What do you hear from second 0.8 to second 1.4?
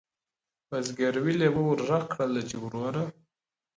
زګېروي